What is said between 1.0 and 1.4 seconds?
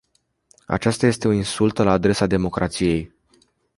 este o